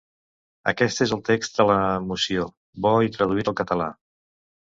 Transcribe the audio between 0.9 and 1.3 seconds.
és el